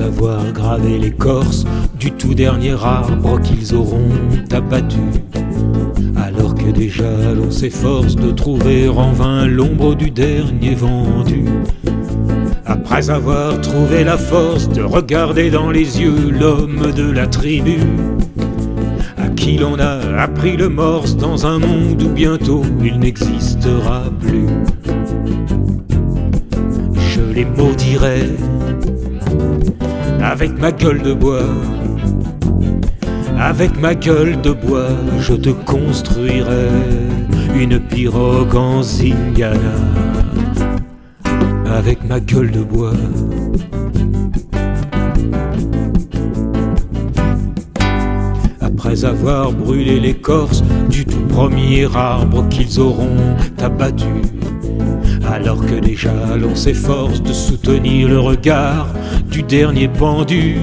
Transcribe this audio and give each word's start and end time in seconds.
avoir 0.00 0.52
gravé 0.52 0.98
l'écorce 0.98 1.64
du 1.98 2.12
tout 2.12 2.34
dernier 2.34 2.76
arbre 2.82 3.40
qu'ils 3.40 3.74
auront 3.74 4.10
abattu. 4.52 5.00
Alors 6.16 6.54
que 6.54 6.70
déjà 6.70 7.10
l'on 7.34 7.50
s'efforce 7.50 8.16
de 8.16 8.30
trouver 8.30 8.88
en 8.88 9.12
vain 9.12 9.46
l'ombre 9.46 9.94
du 9.94 10.10
dernier 10.10 10.74
vendu. 10.74 11.44
Après 12.66 13.10
avoir 13.10 13.60
trouvé 13.60 14.04
la 14.04 14.18
force 14.18 14.68
de 14.68 14.82
regarder 14.82 15.50
dans 15.50 15.70
les 15.70 16.00
yeux 16.00 16.30
l'homme 16.30 16.92
de 16.92 17.10
la 17.10 17.26
tribu, 17.26 17.78
à 19.16 19.28
qui 19.28 19.58
l'on 19.58 19.78
a 19.78 19.98
appris 20.20 20.56
le 20.56 20.68
morse 20.68 21.16
dans 21.16 21.46
un 21.46 21.58
monde 21.58 22.02
où 22.02 22.10
bientôt 22.10 22.62
il 22.84 22.98
n'existera 22.98 24.04
plus. 24.20 24.46
Je 26.94 27.22
les 27.34 27.44
maudirai 27.44 28.22
avec 30.22 30.58
ma 30.58 30.72
gueule 30.72 31.02
de 31.02 31.12
bois. 31.12 31.42
Avec 33.38 33.78
ma 33.80 33.94
gueule 33.94 34.40
de 34.40 34.50
bois, 34.50 34.90
je 35.20 35.34
te 35.34 35.50
construirai 35.50 36.68
une 37.54 37.78
pirogue 37.78 38.54
en 38.54 38.82
zingana. 38.82 39.76
Avec 41.66 42.02
ma 42.08 42.20
gueule 42.20 42.50
de 42.50 42.62
bois. 42.62 42.92
Après 48.60 49.04
avoir 49.04 49.52
brûlé 49.52 50.00
l'écorce 50.00 50.62
du 50.88 51.04
tout 51.04 51.20
premier 51.28 51.86
arbre 51.94 52.46
qu'ils 52.48 52.80
auront 52.80 53.36
abattu, 53.60 54.22
alors 55.32 55.64
que 55.64 55.74
déjà 55.74 56.12
l'on 56.40 56.54
s'efforce 56.54 57.22
de 57.22 57.32
soutenir 57.32 58.08
le 58.08 58.18
regard 58.18 58.88
du 59.30 59.42
dernier 59.42 59.88
pendu. 59.88 60.56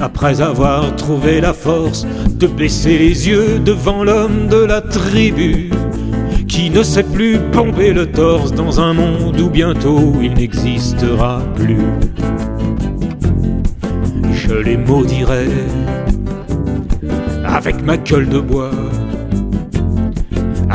Après 0.00 0.40
avoir 0.40 0.94
trouvé 0.96 1.40
la 1.40 1.52
force 1.52 2.06
de 2.30 2.46
baisser 2.46 2.98
les 2.98 3.28
yeux 3.28 3.58
devant 3.58 4.04
l'homme 4.04 4.48
de 4.48 4.64
la 4.64 4.80
tribu, 4.80 5.70
qui 6.48 6.70
ne 6.70 6.82
sait 6.82 7.02
plus 7.02 7.38
bomber 7.38 7.92
le 7.92 8.10
torse 8.10 8.52
dans 8.52 8.80
un 8.80 8.94
monde 8.94 9.38
où 9.40 9.50
bientôt 9.50 10.14
il 10.22 10.34
n'existera 10.34 11.42
plus. 11.54 11.84
Je 14.32 14.54
les 14.54 14.76
maudirai 14.76 15.48
avec 17.44 17.82
ma 17.82 17.96
gueule 17.96 18.28
de 18.28 18.40
bois. 18.40 18.70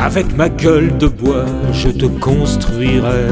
Avec 0.06 0.36
ma 0.36 0.48
gueule 0.48 0.96
de 0.98 1.08
bois, 1.08 1.46
je 1.72 1.88
te 1.88 2.06
construirai 2.06 3.26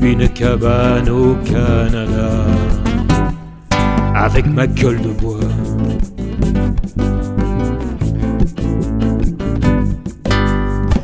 une 0.00 0.28
cabane 0.28 1.10
au 1.10 1.34
Canada. 1.44 2.30
Avec 4.14 4.46
ma 4.46 4.68
gueule 4.68 5.00
de 5.02 5.08
bois. 5.08 5.40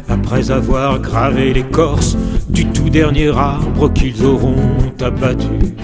Après 0.08 0.52
avoir 0.52 1.00
gravé 1.00 1.52
l'écorce 1.52 2.16
du 2.54 2.66
tout 2.66 2.88
dernier 2.88 3.28
arbre 3.36 3.92
qu'ils 3.92 4.24
auront 4.24 4.54
abattu, 5.00 5.74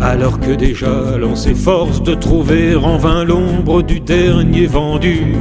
alors 0.00 0.38
que 0.38 0.52
déjà 0.52 1.16
l'on 1.18 1.34
s'efforce 1.34 2.02
de 2.02 2.14
trouver 2.14 2.76
en 2.76 2.98
vain 2.98 3.24
l'ombre 3.24 3.82
du 3.82 4.00
dernier 4.00 4.66
vendu, 4.66 5.34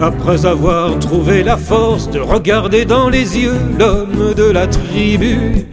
après 0.00 0.44
avoir 0.44 0.98
trouvé 0.98 1.42
la 1.42 1.56
force 1.56 2.10
de 2.10 2.20
regarder 2.20 2.84
dans 2.84 3.08
les 3.08 3.38
yeux 3.38 3.58
l'homme 3.78 4.34
de 4.36 4.44
la 4.44 4.66
tribu, 4.66 5.66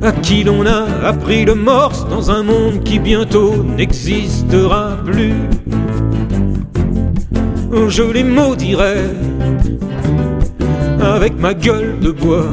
à 0.00 0.12
qui 0.12 0.44
l'on 0.44 0.64
a 0.64 0.86
appris 1.04 1.44
le 1.44 1.54
morse 1.54 2.08
dans 2.08 2.30
un 2.30 2.44
monde 2.44 2.84
qui 2.84 2.98
bientôt 2.98 3.64
n'existera 3.76 4.96
plus. 5.04 5.34
Je 7.88 8.02
les 8.02 8.24
maudirai 8.24 8.94
avec 11.00 11.38
ma 11.38 11.52
gueule 11.52 11.98
de 12.00 12.10
bois. 12.10 12.46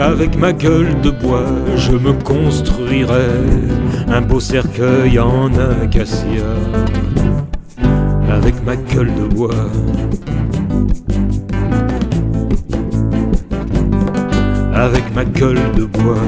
Avec 0.00 0.34
ma 0.34 0.54
gueule 0.54 0.98
de 1.02 1.10
bois, 1.10 1.44
je 1.76 1.92
me 1.92 2.14
construirai 2.24 3.28
un 4.08 4.22
beau 4.22 4.40
cercueil 4.40 5.18
en 5.18 5.50
acacia 5.82 6.42
avec 8.30 8.54
ma 8.64 8.76
gueule 8.76 9.12
de 9.14 9.34
bois. 9.34 9.50
Avec 14.74 15.14
ma 15.14 15.26
gueule 15.26 15.60
de 15.76 15.84
bois. 15.84 16.22